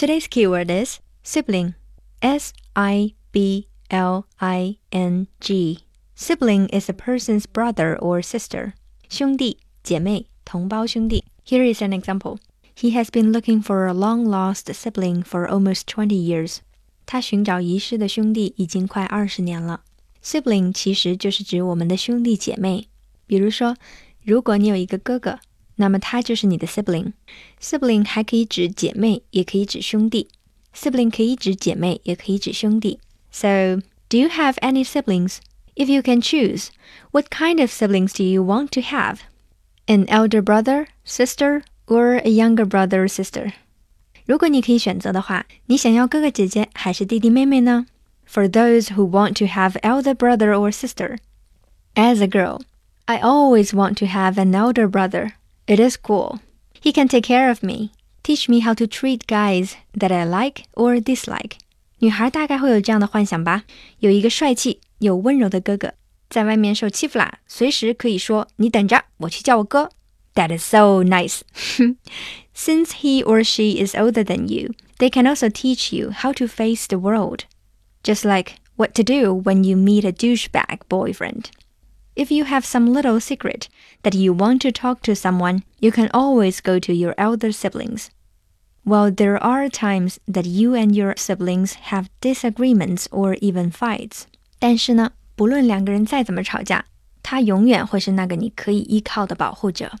[0.00, 1.75] Today's keyword is sibling.
[2.21, 5.79] S I B L I N G.
[6.15, 8.73] Sibling is a person's brother or sister.
[9.09, 11.23] 兄弟,姐妹,同胞兄弟.
[11.45, 12.37] Here is an example.
[12.75, 16.57] He has been looking for a long lost sibling for almost 20 years.
[17.05, 19.81] 他寻找遗失的兄弟已经快二十年了。
[20.23, 22.87] Sibling 其实就是指我们的兄弟姐妹。
[23.27, 23.75] 比如说，
[24.23, 25.39] 如果你有一个哥哥，
[25.80, 30.28] 那么他就是你的 sibling。sibling 还可以指姐妹，也可以指兄弟。
[30.74, 32.98] sibling 可以指姐妹，也可以指兄弟。
[33.30, 35.38] So, do you have any siblings?
[35.74, 36.68] If you can choose,
[37.10, 39.18] what kind of siblings do you want to have?
[39.86, 43.52] An elder brother, sister, or a younger brother or sister?
[44.24, 47.86] 如果你可以选择的话，你想要哥哥姐姐还是弟弟妹妹呢？
[48.26, 51.18] For those who want to have elder brother or sister,
[51.94, 52.62] as a girl,
[53.04, 55.32] I always want to have an elder brother.
[55.66, 56.38] It is cool.
[56.80, 57.90] He can take care of me,
[58.22, 61.58] teach me how to treat guys that I like or dislike.
[61.98, 63.64] 女孩大概会有这样的幻想吧，
[63.98, 65.94] 有一个帅气又温柔的哥哥，
[66.28, 69.90] 在外面受欺负啦，随时可以说你等着，我去叫我哥。
[70.34, 71.40] That is so nice.
[72.54, 76.46] Since he or she is older than you, they can also teach you how to
[76.46, 77.44] face the world.
[78.02, 81.50] Just like what to do when you meet a douchebag boyfriend.
[82.14, 83.68] If you have some little secret
[84.02, 88.08] that you want to talk to someone, you can always go to your elder siblings.
[88.84, 94.24] While there are times that you and your siblings have disagreements or even fights,
[94.58, 96.86] 但是呢，不论两个人再怎么吵架，
[97.22, 99.92] 他永远会是那个你可以依靠的保护者。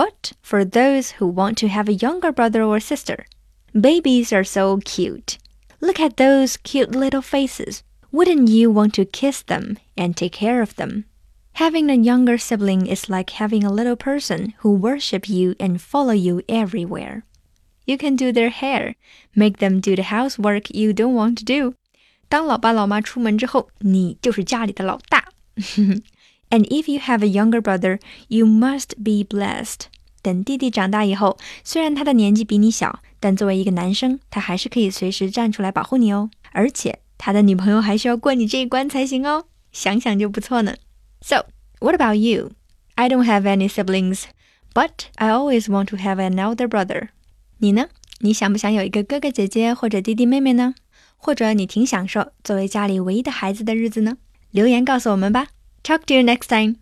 [0.00, 3.26] but for those who want to have a younger brother or sister,
[3.74, 5.36] babies are so cute.
[5.80, 7.82] Look at those cute little faces.
[8.12, 11.04] Wouldn't you want to kiss them and take care of them?
[11.54, 16.14] Having a younger sibling is like having a little person who worship you and follow
[16.14, 17.22] you everywhere.
[17.84, 18.94] You can do their hair,
[19.34, 21.74] make them do the housework you don't want to do.
[22.28, 25.24] 当 老爸老妈出门之后，你就是家里的老大。
[26.50, 29.86] and if you have a younger brother, you must be blessed.
[30.22, 36.30] 等弟弟长大以后，虽然他的年纪比你小，但作为一个男生，他还是可以随时站出来保护你哦。
[36.52, 40.74] 而且他的女朋友还需要过你这一关才行哦，想想就不错呢。
[41.24, 41.44] So,
[41.80, 42.52] what about you?
[42.96, 44.24] I don't have any siblings,
[44.74, 47.08] but I always want to have an elder brother.
[47.58, 47.88] 你呢？
[48.20, 50.74] 你想不想有一个哥哥姐姐或者弟弟妹妹呢？
[51.16, 54.16] 或者你挺享受作为家里唯一的孩子的日子呢？
[54.50, 55.48] 留言告诉我们吧。
[55.82, 56.80] Talk to you next time.